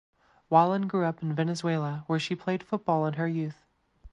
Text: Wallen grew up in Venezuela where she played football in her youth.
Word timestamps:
Wallen 0.49 0.87
grew 0.87 1.05
up 1.05 1.21
in 1.21 1.35
Venezuela 1.35 2.05
where 2.07 2.17
she 2.17 2.35
played 2.35 2.63
football 2.63 3.05
in 3.05 3.13
her 3.13 3.27
youth. 3.27 3.67